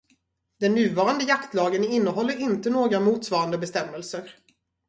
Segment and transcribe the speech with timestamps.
[0.61, 4.35] Den nuvarande jaktlagen innehåller inte några motsvarande bestämmelser.